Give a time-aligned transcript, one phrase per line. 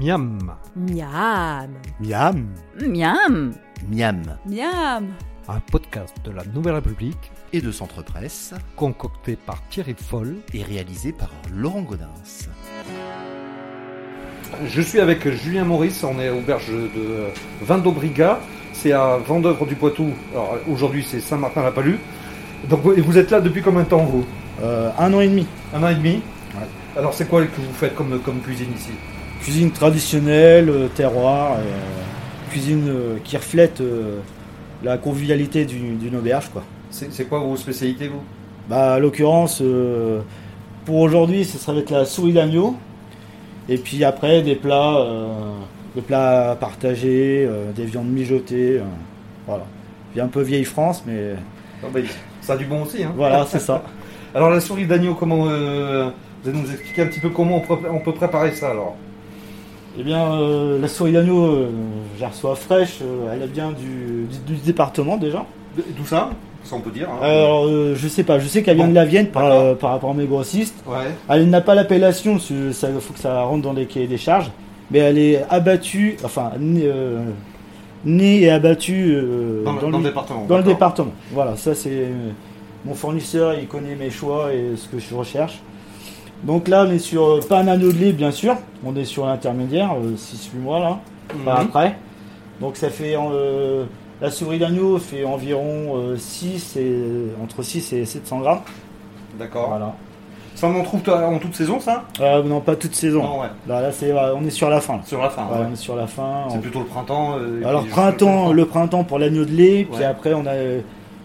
[0.00, 0.38] Miam,
[0.76, 1.70] Miam.
[2.00, 2.46] Miam.
[2.80, 3.52] Miam.
[3.88, 4.22] Miam.
[4.46, 5.06] Miam.
[5.48, 10.36] un podcast de la Nouvelle République Et de Centre Presse concocté par Thierry Foll.
[10.52, 12.10] et réalisé par Laurent Godin.
[14.66, 17.26] Je suis avec Julien Maurice, on est à auberge de
[17.62, 18.40] Vin d'Aubrigat,
[18.72, 20.10] c'est à Vendeuvre du Poitou.
[20.32, 21.96] Alors aujourd'hui c'est Saint-Martin-la-Palue.
[22.68, 24.24] Donc et vous êtes là depuis combien de temps vous?
[24.62, 25.46] Euh, un an et demi.
[25.74, 26.22] Un an et demi?
[26.54, 26.66] Ouais.
[26.96, 28.90] Alors c'est quoi que vous faites comme, comme cuisine ici?
[29.40, 33.82] Cuisine traditionnelle, euh, terroir, et, euh, cuisine euh, qui reflète
[34.82, 36.48] la convivialité d'une auberge.
[36.50, 36.62] Quoi.
[36.90, 38.22] C'est quoi vos spécialités vous?
[38.68, 40.20] Bah, à l'occurrence, euh,
[40.84, 42.76] pour aujourd'hui, ce sera avec la souris d'agneau.
[43.68, 45.52] Et puis après, des plats, euh,
[45.94, 48.80] des plats partagés, euh, des viandes mijotées.
[49.46, 49.64] voilà.
[50.12, 51.34] Puis un peu vieille France, mais
[51.82, 52.00] bah,
[52.42, 53.02] Ça a du bon aussi.
[53.04, 53.82] Hein voilà, c'est ça.
[54.34, 58.12] Alors la souris d'agneau, comment vous allez nous expliquer un petit peu comment on peut
[58.12, 58.96] préparer ça alors?
[59.98, 61.68] Eh bien, euh, la souris d'agneau, euh,
[62.16, 62.98] je la reçois fraîche.
[63.02, 65.44] euh, elle vient du, du- du département déjà.
[65.76, 66.30] D'où ça
[66.64, 67.08] Ça on peut dire.
[67.10, 67.18] hein.
[67.20, 69.60] Alors, euh, je sais pas, je sais qu'elle vient de la Vienne par, d'accord.
[69.62, 70.76] euh, par rapport à mes grossistes.
[70.86, 70.96] Ouais.
[71.28, 74.18] Elle n'a pas l'appellation, parce que ça faut que ça rentre dans les cahiers des
[74.18, 74.50] charges,
[74.90, 77.20] mais elle est abattue, enfin, née, euh,
[78.04, 80.44] née et abattue euh, Dans, le- dans, département.
[80.46, 80.74] dans le d'accord.
[80.74, 81.12] département.
[81.32, 82.06] Voilà, ça c'est
[82.84, 85.58] mon fournisseur, il connaît mes choix et ce que je recherche.
[86.44, 89.04] Donc là, on est sur euh, pas un anneau de lait, bien sûr, on est
[89.04, 90.98] sur l'intermédiaire, 6-8 mois là,
[91.44, 91.66] pas Mhm.
[91.68, 91.96] après.
[92.60, 93.84] Donc ça fait euh,
[94.20, 97.02] la souris d'agneau fait environ euh, 6 et
[97.42, 98.60] entre 6 et 700 grammes.
[99.38, 99.68] D'accord.
[99.68, 99.94] Voilà.
[100.54, 102.04] Ça on en trouve en toute saison ça?
[102.20, 103.22] Euh, non, pas toute saison.
[103.22, 103.46] Non, ouais.
[103.68, 104.94] Là, là c'est, euh, on est sur la fin.
[104.94, 105.02] là.
[105.06, 105.42] Sur la fin.
[105.46, 105.66] Ouais, ouais.
[105.70, 106.46] on est sur la fin.
[106.50, 107.34] C'est On- plutôt le printemps.
[107.38, 110.80] euh, Alors printemps, jusqu'à le printemps pour l'agneau de lait, puis après on a euh,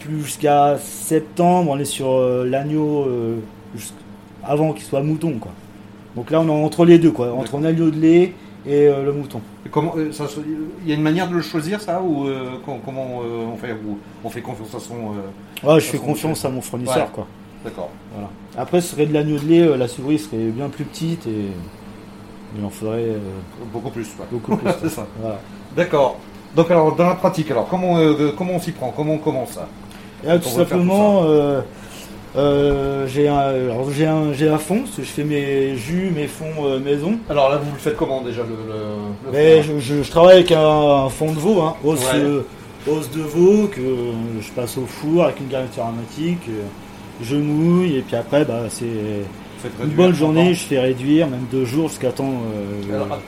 [0.00, 3.36] plus jusqu'à septembre, on est sur euh, l'agneau euh,
[3.76, 3.94] jusqu'-
[4.46, 5.52] avant qu'il soit mouton quoi.
[6.16, 7.60] Donc là on est entre les deux quoi, entre D'accord.
[7.60, 8.32] l'agneau de lait
[8.66, 9.40] et euh, le mouton.
[9.66, 10.40] Et Comment euh, ça se-
[10.84, 13.56] Il y a une manière de le choisir ça ou euh, com- comment euh, on
[13.56, 14.94] fait ou on fait confiance à son.
[15.68, 16.48] Ouais, je fais confiance fait.
[16.48, 17.08] à mon fournisseur Ouais.
[17.12, 17.26] quoi.
[17.64, 17.90] D'accord.
[18.12, 18.28] Voilà.
[18.56, 21.46] Après ce serait de l'agneau de lait, la souris serait bien plus petite et
[22.58, 23.16] il en faudrait
[23.72, 24.06] Beaucoup plus.
[24.16, 24.26] quoi.
[24.30, 24.70] beaucoup plus.
[24.82, 25.06] C'est ça.
[25.20, 25.38] Voilà.
[25.76, 26.18] D'accord.
[26.54, 27.96] Donc alors dans la pratique alors comment
[28.38, 28.92] comment on s'y prend?
[28.96, 29.66] Comment on commence ça?
[30.22, 31.22] Là, tout simplement,
[32.36, 36.26] euh, euh, j'ai un, alors, j'ai un, j'ai un fond, je fais mes jus, mes
[36.26, 37.18] fonds euh, maison.
[37.30, 38.80] Alors là vous le faites comment déjà le, le,
[39.26, 40.60] le Mais fond, je, je- je travaille avec un,
[41.04, 42.20] un fond de veau, hein, os, Ouais.
[42.20, 42.40] euh,
[42.90, 43.80] os de veau que
[44.40, 46.42] je passe au four avec une garniture aromatique.
[46.48, 46.62] euh,
[47.22, 48.84] Je mouille et puis après, bah, c'est
[49.82, 50.52] une bonne journée.
[50.54, 52.42] Je fais réduire même deux jours jusqu'à temps.
[52.90, 53.18] euh, Alors,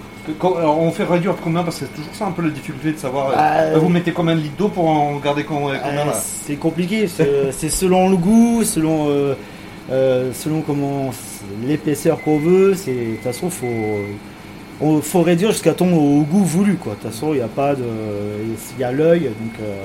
[0.40, 2.98] alors, on fait réduire combien Parce que c'est toujours ça un peu la difficulté de
[2.98, 3.30] savoir.
[3.30, 6.12] euh, Ah, vous mettez combien de litres d'eau pour en garder com- combien, Euh, là
[6.14, 9.34] c'est compliqué, c'est selon le goût, selon, euh,
[9.90, 11.10] euh, selon comment
[11.66, 12.72] l'épaisseur qu'on veut.
[12.72, 13.66] De toute façon faut
[14.80, 16.72] on- faut réduire jusqu'à ton au goût voulu.
[16.72, 17.84] De toute façon il n'y a pas de
[18.76, 19.84] il y a l'œil donc euh,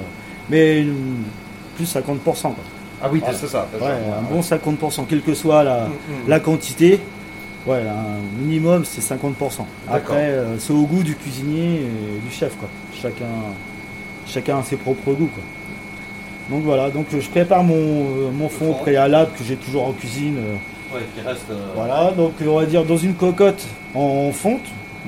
[0.50, 0.86] mais
[1.76, 2.56] plus 50% quoi.
[3.04, 3.36] Ah oui, Voilà.
[3.36, 3.68] c'est ça.
[3.74, 4.20] c'est Ouais, ça.
[4.20, 5.90] un bon 50% quelle que soit la, Mm,
[6.26, 6.30] mm.
[6.30, 7.00] la quantité.
[7.68, 9.14] Ouais, un minimum c'est 50%.
[9.38, 9.66] D'accord.
[9.96, 12.70] Après euh, c'est au goût du cuisinier et du chef quoi.
[13.00, 13.26] Chacun
[14.26, 15.44] chacun a ses propres goûts quoi.
[16.50, 19.92] Donc voilà, donc euh, je prépare mon, euh, mon fond préalable que j'ai toujours en
[19.94, 20.38] cuisine.
[20.94, 21.46] Ouais, qui reste.
[21.52, 23.64] euh, Voilà, donc on va dire dans une cocotte
[23.94, 24.60] en fonte,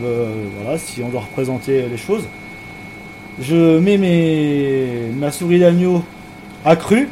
[0.04, 0.28] euh,
[0.62, 2.24] voilà, si on doit représenter les choses.
[3.42, 6.04] Je mets mes, ma souris d'agneau
[6.64, 7.10] accrue,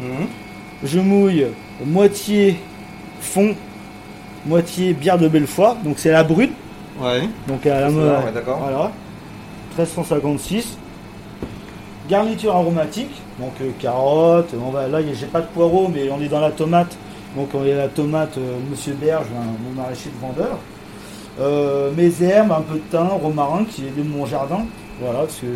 [0.00, 0.26] mhm.
[0.82, 1.46] je mouille
[1.84, 2.56] moitié
[3.20, 3.54] fond,
[4.52, 6.50] moitié bière de Belfoire, donc c'est la brune,
[7.00, 7.22] Ouais.
[7.46, 8.58] donc à la ça, ouais, d'accord.
[8.62, 8.90] Voilà,
[9.76, 10.76] 1356.
[12.08, 16.08] Garniture aromatique, donc euh, carottes, on va, là y a- j'ai pas de poireaux, mais
[16.10, 16.96] on est dans la tomate,
[17.36, 20.56] donc on est la tomate euh, Monsieur Berge, un- mon maraîcher de vendeur.
[21.40, 24.64] Euh, mes herbes, un peu de thym, romarin qui est de mon jardin,
[25.00, 25.46] voilà, parce que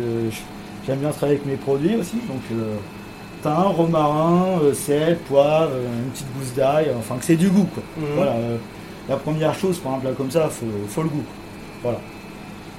[0.85, 2.75] j'aime bien travailler avec mes produits aussi, donc euh,
[3.41, 5.71] thym, romarin, sel, poivre,
[6.05, 7.83] une petite gousse d'ail, enfin que c'est du goût quoi.
[7.97, 8.05] Mhm.
[8.15, 8.31] Voilà,
[9.09, 11.23] la première chose un plat comme ça, faut, faut le goût.
[11.81, 11.99] Voilà.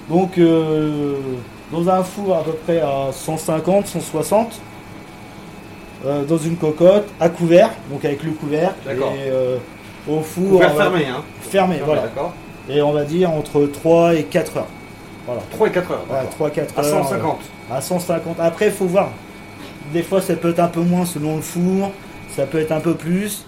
[0.09, 1.17] Donc, euh,
[1.73, 4.61] dans un four à peu près à 150, 160,
[6.05, 8.33] euh, dans une cocotte, à couvert, donc avec le
[8.85, 9.13] D'accord.
[9.13, 9.57] et euh,
[10.09, 11.23] au four, fermer, hein.
[11.41, 12.03] fermé, voilà.
[12.03, 12.35] D'accord.
[12.69, 14.67] Et on va dire entre 3 et 4 heures.
[15.27, 15.43] Voilà.
[15.51, 16.05] 3 et 4 heures.
[16.11, 16.31] Ouais, d'accord.
[16.31, 17.05] 3 4 À heures.
[17.05, 17.39] 150.
[17.71, 18.41] euh, à 150.
[18.41, 19.11] Après, il faut voir.
[19.93, 21.91] Des fois, ça peut être un peu moins selon le four,
[22.35, 23.45] ça peut être un peu plus.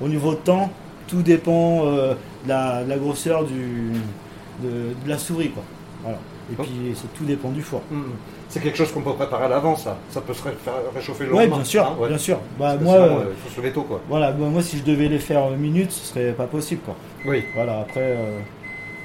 [0.00, 0.70] Au niveau de temps,
[1.08, 2.14] tout dépend euh,
[2.44, 3.90] de, la, de la grosseur du,
[4.62, 4.68] de,
[5.04, 5.50] de la souris.
[5.50, 5.64] Quoi.
[6.04, 6.18] Voilà.
[6.50, 6.62] Et Oh.
[6.62, 7.82] puis, c'est tout dépend du four.
[7.90, 8.04] Mhm.
[8.48, 9.98] C'est quelque chose qu'on peut préparer à l'avance, ça.
[10.08, 11.56] Ça peut se ré- faire réchauffer le Oui, lendemain.
[11.56, 12.08] bien sûr, hein, ouais.
[12.08, 12.38] bien sûr.
[12.58, 14.00] Bah, moi, euh, euh, il faut se lever tôt, quoi.
[14.08, 16.80] voilà, bah, moi, si je devais les faire en minutes, ce serait pas possible.
[16.86, 16.94] Quoi.
[17.26, 17.44] Oui.
[17.54, 18.38] Voilà, après, euh,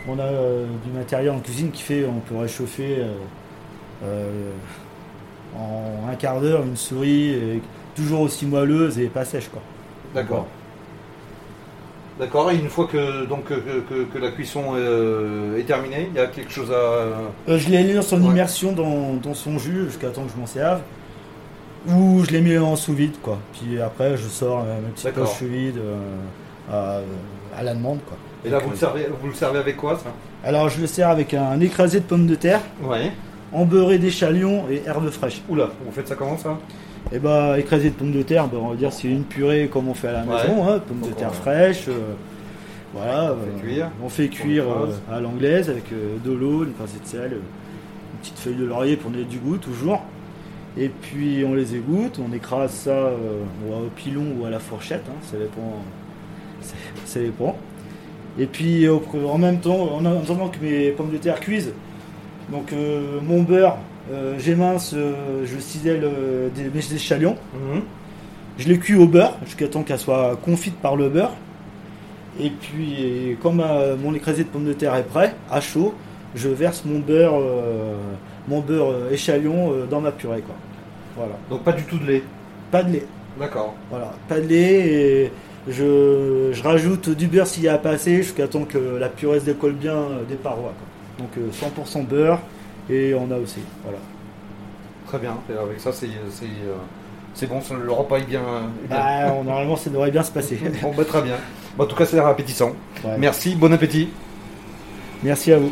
[0.07, 3.07] On a euh, du matériel en cuisine qui fait, on peut réchauffer euh,
[4.05, 4.51] euh,
[5.57, 7.61] en un quart d'heure une souris et
[7.95, 9.61] toujours aussi moelleuse et pas sèche quoi.
[10.15, 10.47] D'accord.
[12.19, 16.17] D'accord, et une fois que, donc, que, que- que la cuisson euh, est terminée, il
[16.17, 16.75] y a quelque chose à.
[16.75, 18.27] Euh, je les lance en Ouais.
[18.29, 20.81] immersion dans, dans son jus jusqu'à temps que je m'en serve.
[21.87, 23.39] Ou je les mets en sous vide quoi.
[23.51, 25.25] Puis après je sors euh, mes petites D'accord.
[25.25, 25.97] poches sous vide euh,
[26.71, 27.01] à,
[27.59, 28.15] à la demande quoi.
[28.45, 30.11] Et là, Donc, vous le servez, vous le servez avec quoi, ça?
[30.47, 33.11] Alors je le sers avec un écrasé de pommes de terre, Ouais.
[33.51, 35.41] embeurré d'échalions et herbes fraîches.
[35.49, 36.57] Oula, vous faites ça comment, ça?
[37.11, 39.87] Et bah écrasé de pommes de terre, bah, on va dire c'est une purée comme
[39.87, 40.41] on fait à la Ouais.
[40.47, 41.87] maison, hein, pommes de terre on- fraîches.
[41.87, 42.13] euh,
[42.93, 43.91] voilà, On fait euh, cuire.
[44.03, 48.19] on fait cuire On euh, à l'anglaise avec de l'eau, une pincée de sel, une
[48.21, 50.01] petite feuille de laurier pour donner du goût toujours.
[50.77, 55.03] Et puis on les égoutte, on écrase ça euh, au pilon ou à la fourchette,
[55.07, 55.81] hein, ça dépend.
[56.61, 56.75] ça-
[57.05, 57.55] Ça dépend.
[58.39, 61.73] Et puis en même temps, en attendant que mes pommes de terre cuisent,
[62.51, 63.77] donc euh, mon beurre,
[64.11, 67.81] euh, j'émince, euh, je cisèle euh, des, mes échalions, Mhm.
[68.57, 71.31] je les cuis au beurre jusqu'à temps qu'elles soient confites par le beurre.
[72.39, 75.93] Et puis et comme euh, mon écrasé de pommes de terre est prêt, à chaud,
[76.35, 77.95] je verse mon beurre, euh,
[78.47, 80.55] mon beurre échalion dans ma purée quoi.
[81.15, 81.33] Voilà.
[81.49, 82.23] Donc, pas du tout de lait.
[82.71, 83.05] Pas de lait.
[83.39, 83.75] D'accord.
[83.91, 84.87] Voilà, pas de lait
[85.25, 85.31] et
[85.67, 89.39] je, je rajoute du beurre s'il y a pas assez jusqu'à temps que la purée
[89.39, 89.95] se décolle bien
[90.27, 90.73] des parois.
[91.17, 91.25] quoi.
[91.25, 92.39] Donc euh, 100% beurre
[92.89, 93.59] et on a aussi.
[93.83, 93.99] Voilà.
[95.07, 95.37] Très bien.
[95.49, 96.75] Et avec ça, c'est c'est, euh,
[97.33, 98.41] c'est bon, ça- le repas est bien.
[98.89, 98.97] bien.
[98.97, 100.59] Bah, normalement ça devrait bien se passer.
[100.81, 101.35] Bon, bah, très bien.
[101.77, 102.73] Bon, en tout cas, c'est appétissant.
[103.03, 103.17] Ouais.
[103.17, 104.09] Merci, bon appétit.
[105.23, 105.71] Merci à vous.